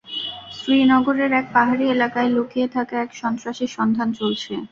[0.57, 4.53] শ্রীনগরের এক পাহাড়ী এলাকায় লুকিয়ে থাকা এক সন্ত্রাসীর সন্ধান চলছে।